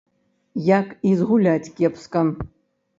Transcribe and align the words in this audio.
Як 0.79 0.87
і 1.11 1.13
згуляць 1.21 1.65
кепска. 1.77 2.29